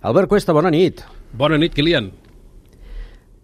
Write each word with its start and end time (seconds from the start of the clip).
Albert 0.00 0.30
Cuesta, 0.30 0.54
bona 0.56 0.70
nit. 0.72 1.02
Bona 1.36 1.58
nit, 1.60 1.74
Kilian. 1.76 2.06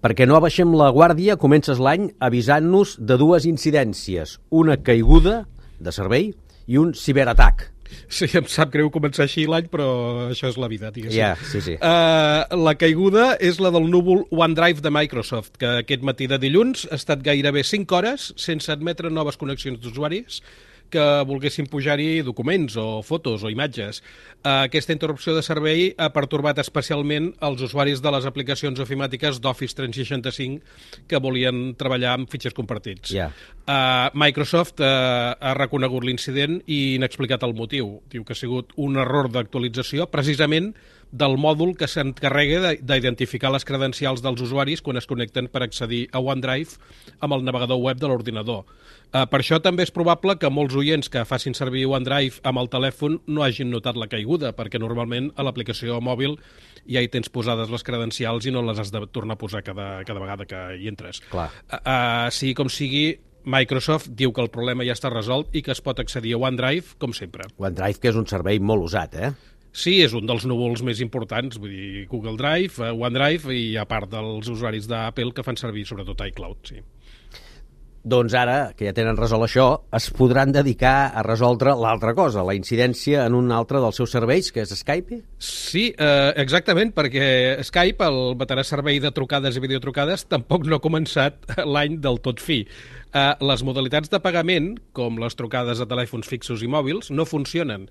Perquè 0.01 0.25
no 0.25 0.39
abaixem 0.39 0.71
la 0.73 0.87
guàrdia, 0.89 1.35
comences 1.37 1.77
l'any 1.83 2.07
avisant-nos 2.25 2.95
de 2.97 3.19
dues 3.21 3.45
incidències. 3.45 4.39
Una 4.49 4.79
caiguda 4.81 5.43
de 5.77 5.93
servei 5.93 6.31
i 6.65 6.79
un 6.81 6.95
ciberatac. 6.97 7.67
Sí, 8.09 8.27
em 8.39 8.49
sap 8.49 8.73
greu 8.73 8.89
començar 8.95 9.27
així 9.27 9.45
l'any, 9.47 9.69
però 9.69 9.89
això 10.31 10.49
és 10.49 10.57
la 10.57 10.71
vida, 10.73 10.89
diguéssim. 10.95 11.21
Ja, 11.21 11.35
sí, 11.37 11.61
sí. 11.61 11.77
Uh, 11.77 12.57
la 12.65 12.73
caiguda 12.81 13.35
és 13.37 13.61
la 13.61 13.71
del 13.75 13.91
núvol 13.93 14.25
OneDrive 14.33 14.81
de 14.81 14.95
Microsoft, 14.97 15.59
que 15.61 15.83
aquest 15.83 16.09
matí 16.09 16.31
de 16.31 16.41
dilluns 16.41 16.87
ha 16.89 16.97
estat 16.97 17.21
gairebé 17.27 17.67
5 17.69 18.01
hores 18.01 18.31
sense 18.41 18.73
admetre 18.73 19.13
noves 19.13 19.37
connexions 19.37 19.77
d'usuaris 19.83 20.41
que 20.91 21.05
volguessin 21.29 21.69
pujar-hi 21.71 22.23
documents 22.27 22.77
o 22.81 23.03
fotos 23.07 23.45
o 23.45 23.51
imatges. 23.53 24.03
Aquesta 24.47 24.95
interrupció 24.95 25.35
de 25.37 25.43
servei 25.45 25.89
ha 25.99 26.11
pertorbat 26.15 26.61
especialment 26.63 27.33
els 27.47 27.63
usuaris 27.67 28.03
de 28.03 28.13
les 28.15 28.27
aplicacions 28.29 28.81
ofimàtiques 28.83 29.41
d'Office 29.43 29.77
365 29.79 31.07
que 31.11 31.23
volien 31.23 31.73
treballar 31.79 32.17
amb 32.17 32.31
fitxers 32.31 32.57
compartits. 32.57 33.13
Yeah. 33.15 33.33
Uh, 33.67 34.13
Microsoft 34.15 34.81
uh, 34.81 35.35
ha 35.35 35.55
reconegut 35.59 36.07
l'incident 36.07 36.61
i 36.67 36.99
n'ha 37.01 37.11
explicat 37.11 37.43
el 37.47 37.57
motiu. 37.59 37.97
Diu 38.13 38.25
que 38.25 38.37
ha 38.37 38.39
sigut 38.39 38.75
un 38.77 39.01
error 39.03 39.31
d'actualització 39.33 40.07
precisament 40.13 40.75
del 41.13 41.37
mòdul 41.41 41.75
que 41.79 41.89
s'encarrega 41.89 42.75
d'identificar 42.83 43.53
les 43.55 43.65
credencials 43.65 44.23
dels 44.25 44.43
usuaris 44.43 44.83
quan 44.83 44.99
es 44.99 45.07
connecten 45.07 45.49
per 45.53 45.63
accedir 45.65 46.07
a 46.13 46.21
OneDrive 46.21 46.79
amb 47.21 47.37
el 47.37 47.45
navegador 47.47 47.81
web 47.81 48.01
de 48.01 48.11
l'ordinador. 48.11 48.65
Uh, 49.15 49.23
per 49.31 49.39
això 49.41 49.61
també 49.63 49.85
és 49.87 49.95
probable 49.95 50.35
que 50.41 50.51
molts 50.51 50.75
oients 50.77 51.09
que 51.09 51.23
facin 51.25 51.55
servir 51.55 51.87
OneDrive 51.87 52.43
amb 52.45 52.59
el 52.61 52.71
telèfon 52.73 53.21
no 53.27 53.45
hagin 53.47 53.71
notat 53.71 53.97
la 53.97 54.11
caiguda, 54.11 54.51
perquè 54.57 54.81
normalment 54.83 55.31
a 55.37 55.47
l'aplicació 55.47 56.01
mòbil 56.03 56.35
ja 56.91 57.03
hi 57.03 57.11
tens 57.11 57.31
posades 57.33 57.71
les 57.71 57.87
credencials 57.87 58.47
i 58.47 58.55
no 58.55 58.65
les 58.67 58.83
has 58.83 58.91
de 58.95 59.05
tornar 59.15 59.39
a 59.39 59.41
posar 59.41 59.63
cada, 59.67 60.03
cada 60.07 60.23
vegada 60.23 60.47
que 60.47 60.67
hi 60.81 60.91
entres. 60.91 61.23
Clar. 61.31 61.49
Uh, 61.71 61.79
uh, 61.79 62.35
sigui 62.35 62.57
com 62.59 62.71
sigui, 62.73 63.07
Microsoft 63.47 64.11
diu 64.19 64.33
que 64.35 64.43
el 64.43 64.51
problema 64.51 64.85
ja 64.87 64.97
està 64.97 65.11
resolt 65.13 65.55
i 65.55 65.63
que 65.63 65.71
es 65.71 65.81
pot 65.81 66.03
accedir 66.03 66.35
a 66.35 66.41
OneDrive, 66.43 66.99
com 66.99 67.15
sempre. 67.15 67.47
OneDrive, 67.63 68.03
que 68.03 68.11
és 68.11 68.19
un 68.19 68.27
servei 68.27 68.59
molt 68.59 68.89
usat, 68.89 69.15
eh? 69.15 69.31
Sí, 69.77 69.99
és 70.01 70.15
un 70.17 70.25
dels 70.25 70.47
núvols 70.49 70.81
més 70.87 71.03
importants, 71.05 71.59
vull 71.61 71.73
dir, 71.75 72.05
Google 72.09 72.39
Drive, 72.41 72.81
OneDrive 72.97 73.53
i 73.53 73.65
a 73.77 73.85
part 73.89 74.09
dels 74.09 74.49
usuaris 74.49 74.89
d'Apple 74.89 75.35
que 75.37 75.45
fan 75.45 75.59
servir 75.61 75.85
sobretot 75.85 76.23
iCloud, 76.31 76.63
sí. 76.71 76.81
Doncs 78.07 78.37
ara, 78.39 78.71
que 78.79 78.87
ja 78.87 78.93
tenen 78.95 79.17
resolt 79.19 79.43
això, 79.49 79.65
es 79.99 80.05
podran 80.15 80.53
dedicar 80.55 81.11
a 81.11 81.25
resoldre 81.27 81.73
l'altra 81.75 82.13
cosa, 82.15 82.45
la 82.47 82.55
incidència 82.55 83.25
en 83.27 83.35
un 83.35 83.51
altre 83.51 83.81
dels 83.83 83.99
seus 83.99 84.15
serveis, 84.15 84.53
que 84.55 84.63
és 84.63 84.75
Skype? 84.79 85.19
Sí, 85.43 85.89
eh, 85.91 86.31
exactament, 86.39 86.93
perquè 86.95 87.59
Skype, 87.67 88.07
el 88.07 88.37
veterà 88.39 88.63
servei 88.63 89.01
de 89.03 89.11
trucades 89.11 89.59
i 89.59 89.65
videotrucades, 89.65 90.29
tampoc 90.31 90.69
no 90.71 90.79
ha 90.79 90.85
començat 90.85 91.51
l'any 91.75 91.99
del 92.05 92.23
tot 92.23 92.39
fi. 92.39 92.61
Eh, 93.17 93.33
les 93.49 93.67
modalitats 93.67 94.11
de 94.13 94.23
pagament, 94.23 94.77
com 94.95 95.19
les 95.19 95.35
trucades 95.35 95.83
a 95.83 95.89
telèfons 95.91 96.31
fixos 96.31 96.63
i 96.63 96.71
mòbils, 96.71 97.11
no 97.11 97.27
funcionen, 97.27 97.89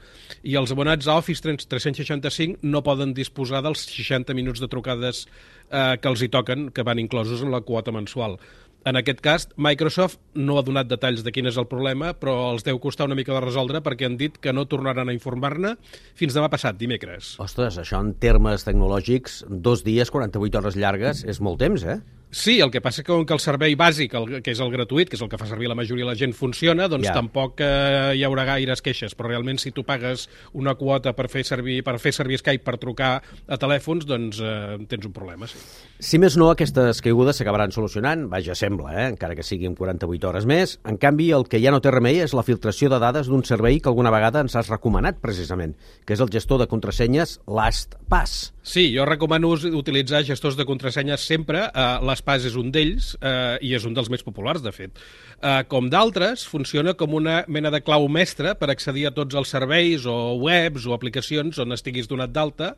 i 0.47 0.55
els 0.55 0.71
abonats 0.71 1.11
a 1.11 1.19
Office 1.19 1.43
365 1.43 2.63
no 2.63 2.85
poden 2.87 3.11
disposar 3.17 3.65
dels 3.65 3.83
60 3.91 4.31
minuts 4.37 4.63
de 4.63 4.71
trucades 4.71 5.25
eh, 5.25 5.97
que 5.99 6.11
els 6.11 6.21
hi 6.21 6.29
toquen, 6.31 6.69
que 6.71 6.87
van 6.87 7.03
inclosos 7.03 7.43
en 7.43 7.51
la 7.51 7.63
quota 7.65 7.91
mensual. 7.95 8.39
En 8.85 8.99
aquest 8.99 9.17
cas, 9.25 9.47
Microsoft 9.57 10.19
no 10.37 10.59
ha 10.59 10.63
donat 10.65 10.85
detalls 10.85 11.23
de 11.25 11.31
quin 11.33 11.49
és 11.49 11.55
el 11.57 11.65
problema, 11.65 12.11
però 12.21 12.35
els 12.51 12.61
deu 12.67 12.77
costar 12.77 13.07
una 13.09 13.17
mica 13.17 13.33
de 13.33 13.41
resoldre 13.41 13.81
perquè 13.81 14.05
han 14.05 14.17
dit 14.19 14.37
que 14.37 14.53
no 14.53 14.67
tornaran 14.69 15.09
a 15.09 15.15
informar-ne 15.15 15.71
fins 16.13 16.37
demà 16.37 16.51
passat, 16.53 16.77
dimecres. 16.77 17.31
Ostres, 17.41 17.79
això 17.81 17.97
en 18.05 18.13
termes 18.21 18.67
tecnològics, 18.67 19.39
dos 19.49 19.81
dies, 19.87 20.13
48 20.13 20.61
hores 20.61 20.77
llargues, 20.77 21.23
és 21.25 21.41
molt 21.41 21.63
temps, 21.65 21.81
eh? 21.81 21.97
Sí, 22.31 22.59
el 22.59 22.71
que 22.71 22.81
passa 22.83 23.03
que 23.03 23.11
com 23.11 23.25
que 23.25 23.33
el 23.35 23.39
servei 23.39 23.75
bàsic, 23.79 24.15
el, 24.17 24.41
que 24.43 24.51
és 24.51 24.59
el 24.59 24.71
gratuït, 24.73 25.09
que 25.09 25.15
és 25.15 25.23
el 25.23 25.29
que 25.31 25.37
fa 25.39 25.47
servir 25.47 25.69
la 25.71 25.77
majoria 25.77 26.03
de 26.03 26.09
la 26.09 26.17
gent, 26.19 26.33
funciona, 26.35 26.89
doncs 26.91 27.07
yeah. 27.07 27.15
tampoc 27.15 27.61
eh, 27.63 28.15
hi 28.17 28.25
haurà 28.27 28.43
gaires 28.49 28.83
queixes, 28.83 29.15
però 29.15 29.31
realment 29.31 29.61
si 29.61 29.71
tu 29.75 29.85
pagues 29.87 30.27
una 30.53 30.75
quota 30.75 31.13
per 31.15 31.29
fer 31.31 31.45
servir, 31.47 31.81
per 31.85 31.97
fer 32.03 32.11
servir 32.15 32.41
Skype 32.41 32.65
per 32.65 32.75
trucar 32.81 33.11
a 33.21 33.59
telèfons, 33.61 34.07
doncs 34.09 34.41
eh, 34.43 34.77
tens 34.91 35.07
un 35.07 35.13
problema, 35.15 35.47
sí. 35.47 35.61
Si 36.03 36.19
més 36.19 36.35
no, 36.35 36.49
aquestes 36.51 36.99
caigudes 37.05 37.39
s'acabaran 37.39 37.71
solucionant, 37.71 38.25
vaja, 38.31 38.55
sembla, 38.57 38.91
eh? 38.97 39.07
encara 39.13 39.37
que 39.37 39.45
sigui 39.47 39.69
en 39.69 39.77
48 39.79 40.27
hores 40.27 40.49
més. 40.49 40.75
En 40.83 40.99
canvi, 40.99 41.29
el 41.35 41.47
que 41.47 41.61
ja 41.63 41.71
no 41.71 41.79
té 41.79 41.93
remei 41.93 42.19
és 42.25 42.35
la 42.35 42.43
filtració 42.43 42.91
de 42.91 42.99
dades 42.99 43.31
d'un 43.31 43.45
servei 43.47 43.79
que 43.79 43.91
alguna 43.91 44.11
vegada 44.11 44.43
ens 44.43 44.57
has 44.59 44.71
recomanat, 44.73 45.21
precisament, 45.23 45.77
que 46.03 46.17
és 46.17 46.23
el 46.23 46.33
gestor 46.33 46.59
de 46.59 46.67
contrasenyes 46.67 47.39
LastPass. 47.47 48.51
Sí, 48.65 48.89
jo 48.95 49.05
recomano 49.05 49.51
utilitzar 49.53 50.23
gestors 50.25 50.57
de 50.57 50.65
contrasenyes 50.65 51.21
sempre. 51.21 51.67
Uh, 51.69 52.01
L'Espàs 52.15 52.47
és 52.47 52.55
un 52.55 52.71
d'ells 52.71 53.13
uh, 53.19 53.59
i 53.59 53.73
és 53.75 53.83
un 53.87 53.95
dels 53.95 54.07
més 54.11 54.23
populars, 54.23 54.63
de 54.63 54.71
fet. 54.71 54.95
Uh, 55.35 55.65
com 55.67 55.89
d'altres, 55.91 56.45
funciona 56.47 56.95
com 56.95 57.13
una 57.17 57.41
mena 57.51 57.71
de 57.73 57.83
clau 57.83 58.07
mestra 58.07 58.55
per 58.55 58.71
accedir 58.71 59.09
a 59.09 59.13
tots 59.15 59.35
els 59.35 59.51
serveis 59.51 60.07
o 60.07 60.15
webs 60.39 60.87
o 60.87 60.95
aplicacions 60.95 61.59
on 61.59 61.75
estiguis 61.75 62.07
donat 62.07 62.31
d'alta 62.31 62.73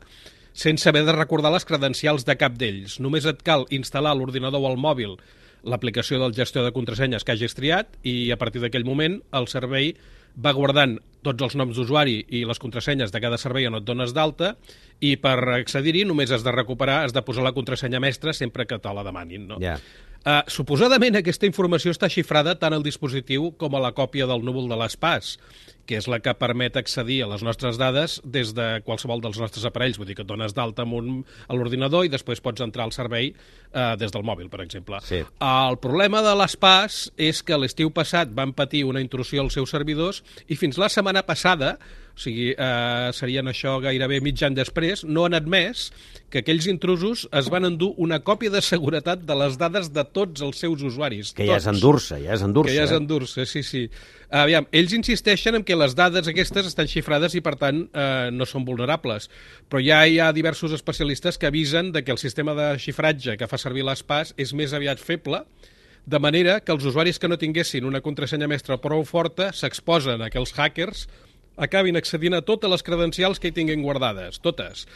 sense 0.58 0.88
haver 0.90 1.04
de 1.06 1.14
recordar 1.14 1.52
les 1.54 1.64
credencials 1.68 2.24
de 2.26 2.34
cap 2.34 2.56
d'ells. 2.58 2.98
Només 2.98 3.28
et 3.30 3.44
cal 3.46 3.68
instal·lar 3.70 4.16
l'ordinador 4.18 4.64
o 4.64 4.72
al 4.72 4.80
mòbil 4.80 5.14
l'aplicació 5.68 6.18
del 6.18 6.34
gestor 6.34 6.66
de 6.66 6.74
contrasenyes 6.74 7.22
que 7.22 7.34
hagis 7.34 7.54
triat 7.54 7.94
i 8.06 8.32
a 8.34 8.38
partir 8.40 8.62
d'aquell 8.62 8.86
moment 8.86 9.20
el 9.38 9.46
servei 9.50 9.92
va 10.38 10.54
guardant 10.54 10.96
tots 11.26 11.42
els 11.42 11.56
noms 11.58 11.76
d'usuari 11.76 12.20
i 12.38 12.44
les 12.46 12.60
contrasenyes 12.62 13.10
de 13.12 13.20
cada 13.20 13.38
servei 13.40 13.66
on 13.66 13.78
et 13.80 13.86
dones 13.86 14.14
d'alta 14.14 14.54
i 15.02 15.16
per 15.20 15.36
accedir-hi 15.58 16.04
només 16.06 16.30
has 16.34 16.46
de 16.46 16.54
recuperar, 16.54 17.02
has 17.04 17.14
de 17.16 17.22
posar 17.26 17.44
la 17.46 17.54
contrasenya 17.56 18.00
mestra 18.00 18.34
sempre 18.36 18.66
que 18.70 18.78
te 18.78 18.94
la 18.94 19.04
demanin. 19.06 19.48
No? 19.50 19.58
Ja. 19.62 19.76
Uh, 20.26 20.42
suposadament 20.50 21.14
aquesta 21.16 21.46
informació 21.46 21.92
està 21.94 22.08
xifrada 22.10 22.56
tant 22.58 22.74
al 22.74 22.82
dispositiu 22.84 23.52
com 23.56 23.76
a 23.76 23.80
la 23.80 23.94
còpia 23.96 24.26
del 24.28 24.42
núvol 24.44 24.66
de 24.68 24.76
l'espàs, 24.76 25.36
que 25.88 25.96
és 25.96 26.08
la 26.10 26.18
que 26.20 26.34
permet 26.36 26.76
accedir 26.76 27.22
a 27.24 27.28
les 27.30 27.44
nostres 27.46 27.78
dades 27.80 28.18
des 28.24 28.50
de 28.56 28.66
qualsevol 28.84 29.22
dels 29.24 29.38
nostres 29.40 29.64
aparells. 29.64 29.96
Vull 29.96 30.10
dir 30.10 30.18
que 30.18 30.26
et 30.26 30.28
dones 30.28 30.52
d'alta 30.56 30.84
amb 30.84 30.98
un, 30.98 31.12
a 31.46 31.56
l'ordinador 31.56 32.04
i 32.04 32.12
després 32.12 32.42
pots 32.44 32.60
entrar 32.60 32.84
al 32.84 32.92
servei 32.92 33.30
uh, 33.30 33.94
des 33.96 34.12
del 34.12 34.26
mòbil, 34.26 34.50
per 34.52 34.60
exemple. 34.66 35.00
Sí. 35.06 35.22
El 35.22 35.78
problema 35.80 36.20
de 36.26 36.34
l'espàs 36.36 37.06
és 37.16 37.40
que 37.40 37.56
l'estiu 37.56 37.94
passat 37.94 38.34
van 38.34 38.52
patir 38.52 38.84
una 38.90 39.00
intrusió 39.04 39.46
als 39.46 39.56
seus 39.56 39.72
servidors 39.72 40.20
i 40.48 40.58
fins 40.60 40.82
la 40.82 40.90
setmana 40.92 41.24
passada, 41.24 41.78
o 42.18 42.20
sigui, 42.20 42.50
eh, 42.50 43.10
serien 43.14 43.46
això 43.46 43.76
gairebé 43.78 44.18
mig 44.20 44.40
any 44.42 44.56
després, 44.58 45.04
no 45.06 45.28
han 45.28 45.36
admès 45.38 45.92
que 46.28 46.42
aquells 46.42 46.66
intrusos 46.68 47.22
es 47.32 47.46
van 47.48 47.64
endur 47.68 47.92
una 47.96 48.18
còpia 48.26 48.50
de 48.50 48.60
seguretat 48.64 49.22
de 49.24 49.36
les 49.38 49.54
dades 49.60 49.92
de 49.94 50.02
tots 50.04 50.42
els 50.42 50.58
seus 50.58 50.82
usuaris. 50.82 51.30
Que 51.32 51.46
ja 51.46 51.60
és 51.60 51.64
tots. 51.64 51.76
endur-se, 51.76 52.18
ja 52.24 52.34
és 52.34 52.42
endur-se. 52.42 52.72
Que 52.72 52.76
ja 52.76 52.88
és 52.88 52.92
eh? 52.92 52.98
endur-se, 52.98 53.46
sí, 53.46 53.62
sí. 53.62 53.84
Aviam, 54.34 54.66
ells 54.74 54.96
insisteixen 54.98 55.60
en 55.60 55.64
que 55.64 55.78
les 55.78 55.94
dades 55.96 56.26
aquestes 56.28 56.66
estan 56.68 56.90
xifrades 56.90 57.38
i, 57.38 57.44
per 57.44 57.54
tant, 57.60 57.84
eh, 57.86 58.28
no 58.34 58.50
són 58.50 58.66
vulnerables. 58.66 59.30
Però 59.70 59.80
ja 59.80 60.02
hi 60.04 60.18
ha 60.18 60.32
diversos 60.34 60.74
especialistes 60.74 61.38
que 61.38 61.48
avisen 61.48 61.94
de 61.94 62.02
que 62.02 62.12
el 62.12 62.18
sistema 62.18 62.52
de 62.58 62.74
xifratge 62.82 63.38
que 63.38 63.48
fa 63.48 63.62
servir 63.62 63.86
l'ESPAS 63.86 64.34
és 64.36 64.52
més 64.58 64.74
aviat 64.74 64.98
feble, 64.98 65.44
de 66.08 66.18
manera 66.18 66.58
que 66.60 66.72
els 66.72 66.84
usuaris 66.88 67.18
que 67.20 67.28
no 67.28 67.36
tinguessin 67.38 67.84
una 67.84 68.02
contrasenya 68.04 68.48
mestra 68.48 68.78
prou 68.80 69.04
forta 69.04 69.50
s'exposen 69.52 70.22
a 70.24 70.30
que 70.32 70.40
els 70.40 70.54
hackers 70.56 71.06
acabin 71.58 71.98
accedint 71.98 72.38
a 72.38 72.42
totes 72.46 72.70
les 72.70 72.84
credencials 72.86 73.38
que 73.42 73.50
hi 73.50 73.56
tinguin 73.56 73.82
guardades, 73.84 74.40
totes. 74.40 74.86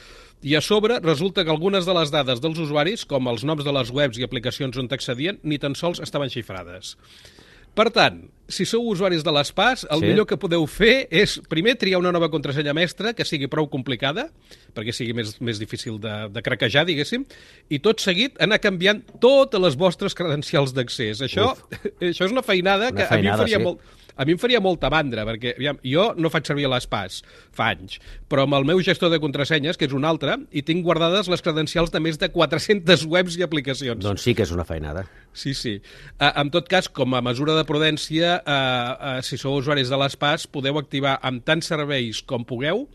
I 0.43 0.57
a 0.59 0.63
sobre 0.65 0.99
resulta 1.03 1.45
que 1.45 1.51
algunes 1.55 1.87
de 1.87 1.95
les 1.95 2.11
dades 2.11 2.41
dels 2.43 2.59
usuaris, 2.59 3.05
com 3.07 3.29
els 3.31 3.45
noms 3.47 3.63
de 3.67 3.75
les 3.75 3.93
webs 3.95 4.19
i 4.19 4.25
aplicacions 4.27 4.79
on 4.79 4.89
t'accedien, 4.91 5.39
ni 5.43 5.59
tan 5.63 5.77
sols 5.79 6.01
estaven 6.03 6.31
xifrades. 6.35 6.97
Per 7.73 7.87
tant, 7.89 8.19
si 8.53 8.67
sou 8.69 8.85
usuaris 8.91 9.23
de 9.25 9.33
l'ESPAS, 9.33 9.87
el 9.89 10.03
Sí. 10.03 10.09
millor 10.11 10.27
que 10.29 10.37
podeu 10.37 10.67
fer 10.69 11.07
és 11.11 11.39
primer 11.49 11.73
triar 11.81 12.01
una 12.03 12.13
nova 12.13 12.29
contrasenya 12.29 12.75
mestra 12.77 13.15
que 13.15 13.25
sigui 13.25 13.47
prou 13.49 13.71
complicada, 13.71 14.27
perquè 14.77 14.93
sigui 14.93 15.15
més, 15.17 15.39
més 15.41 15.59
difícil 15.63 15.97
de, 15.99 16.29
de 16.29 16.43
craquejar, 16.43 16.85
diguéssim, 16.85 17.25
i 17.71 17.79
tot 17.79 18.01
seguit 18.05 18.37
anar 18.45 18.59
canviant 18.61 19.01
totes 19.25 19.59
les 19.63 19.79
vostres 19.81 20.13
credencials 20.13 20.75
d'accés. 20.77 21.23
Això, 21.25 21.55
això 22.03 22.27
és 22.29 22.35
una 22.35 22.43
feinada 22.45 22.91
Una 22.91 22.97
que 22.99 23.07
a 23.07 23.11
mi 23.17 23.23
feinada, 23.23 23.47
faria 23.47 23.57
sí. 23.57 23.65
molt, 23.65 23.81
a 24.17 24.27
mi 24.27 24.35
em 24.35 24.41
faria 24.41 24.61
molta 24.65 24.91
mandra, 24.93 25.25
perquè 25.29 25.55
aviam, 25.57 25.79
jo 25.87 26.11
no 26.19 26.31
faig 26.33 26.49
servir 26.49 26.69
l'ESPAS 26.71 27.21
fa 27.55 27.71
anys, 27.73 27.99
però 28.31 28.47
amb 28.47 28.59
el 28.59 28.67
meu 28.69 28.83
gestor 28.85 29.13
de 29.13 29.21
contrasenyes, 29.23 29.79
que 29.79 29.89
és 29.89 29.97
un 29.97 30.07
altre, 30.09 30.37
i 30.53 30.65
tinc 30.67 30.85
guardades 30.87 31.31
les 31.33 31.45
credencials 31.45 31.93
de 31.95 32.03
més 32.03 32.21
de 32.21 32.29
400 32.33 33.07
webs 33.11 33.39
i 33.39 33.47
aplicacions. 33.47 34.03
Doncs 34.05 34.27
sí 34.27 34.37
que 34.37 34.47
és 34.47 34.53
una 34.55 34.67
feinada. 34.69 35.07
Sí, 35.33 35.55
sí. 35.57 35.79
Uh, 36.19 36.29
en 36.43 36.53
tot 36.53 36.69
cas, 36.69 36.91
com 36.93 37.17
a 37.17 37.23
mesura 37.25 37.57
de 37.57 37.65
prudència, 37.69 38.37
uh, 38.43 38.53
uh, 38.53 39.17
si 39.25 39.41
sou 39.41 39.57
usuaris 39.61 39.93
de 39.93 39.99
l'ESPAS, 40.01 40.47
podeu 40.53 40.81
activar 40.81 41.19
amb 41.25 41.45
tants 41.47 41.73
serveis 41.73 42.23
com 42.27 42.47
pugueu 42.49 42.87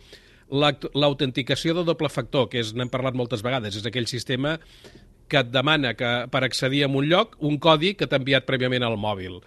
l'autenticació 0.48 1.74
de 1.76 1.84
doble 1.84 2.08
factor, 2.08 2.48
que 2.48 2.62
és 2.62 2.72
n'hem 2.72 2.88
parlat 2.88 3.18
moltes 3.20 3.44
vegades, 3.44 3.76
és 3.76 3.88
aquell 3.88 4.08
sistema 4.08 4.56
que 5.28 5.42
et 5.42 5.50
demana 5.52 5.94
que 5.98 6.12
per 6.32 6.44
accedir 6.48 6.86
a 6.86 6.88
un 6.88 7.08
lloc 7.08 7.36
un 7.44 7.58
codi 7.60 7.94
que 8.00 8.08
t'ha 8.08 8.20
enviat 8.22 8.48
prèviament 8.48 8.86
al 8.88 8.96
mòbil. 9.00 9.42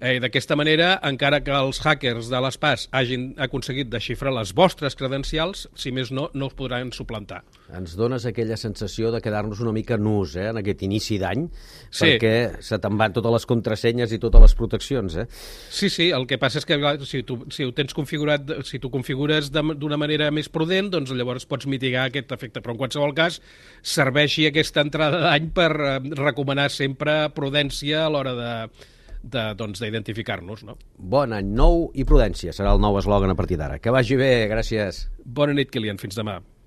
Eh, 0.00 0.16
D'aquesta 0.16 0.56
manera, 0.56 0.94
encara 1.04 1.42
que 1.44 1.52
els 1.52 1.76
hackers 1.84 2.30
de 2.32 2.38
l'ESPAS 2.40 2.86
hagin 2.96 3.34
aconseguit 3.36 3.90
desxifrar 3.92 4.30
les 4.32 4.54
vostres 4.56 4.94
credencials, 4.96 5.66
si 5.76 5.92
més 5.92 6.08
no, 6.10 6.30
no 6.32 6.46
us 6.48 6.54
podran 6.56 6.88
suplantar. 6.96 7.42
Ens 7.76 7.92
dones 7.98 8.24
aquella 8.24 8.56
sensació 8.56 9.10
de 9.12 9.20
quedar-nos 9.20 9.60
una 9.60 9.74
mica 9.76 9.98
nus 10.00 10.32
eh, 10.40 10.46
en 10.54 10.56
aquest 10.62 10.86
inici 10.88 11.18
d'any, 11.20 11.42
Sí. 11.90 12.06
perquè 12.14 12.62
se 12.64 12.78
te'n 12.80 12.96
van 12.96 13.12
totes 13.12 13.34
les 13.34 13.44
contrasenyes 13.50 14.14
i 14.16 14.18
totes 14.22 14.40
les 14.40 14.54
proteccions. 14.56 15.16
Eh? 15.20 15.26
Sí, 15.68 15.90
sí, 15.92 16.06
el 16.16 16.24
que 16.30 16.38
passa 16.40 16.62
és 16.62 16.64
que 16.64 16.78
clar, 16.80 16.94
si 17.04 17.20
tu, 17.28 17.36
si 17.52 17.66
ho 17.68 17.74
tens 17.76 17.92
configurat, 17.92 18.54
si 18.64 18.80
tu 18.80 18.88
configures 18.94 19.50
d'una 19.52 19.98
manera 20.00 20.30
més 20.32 20.48
prudent, 20.48 20.88
doncs 20.94 21.12
llavors 21.12 21.44
pots 21.44 21.68
mitigar 21.68 22.06
aquest 22.08 22.32
efecte. 22.32 22.62
Però 22.64 22.72
en 22.72 22.80
qualsevol 22.80 23.12
cas, 23.12 23.36
serveixi 23.82 24.46
aquesta 24.48 24.80
entrada 24.80 25.20
d'any 25.26 25.50
per 25.52 25.70
eh, 25.76 25.98
recomanar 26.24 26.70
sempre 26.72 27.26
prudència 27.36 28.06
a 28.06 28.08
l'hora 28.08 28.32
de 28.38 28.52
doncs, 29.22 29.80
d'identificar-nos, 29.82 30.64
no? 30.66 30.76
Bon 30.98 31.32
any 31.36 31.50
nou 31.56 31.90
i 31.94 32.06
prudència 32.08 32.54
serà 32.56 32.74
el 32.74 32.80
nou 32.82 32.98
eslògan 33.00 33.32
a 33.32 33.38
partir 33.38 33.60
d'ara. 33.60 33.78
Que 33.78 33.92
vagi 33.94 34.16
bé, 34.20 34.48
gràcies. 34.50 35.06
Bona 35.24 35.54
nit, 35.56 35.70
Kilian. 35.70 36.00
Fins 36.00 36.18
demà. 36.18 36.40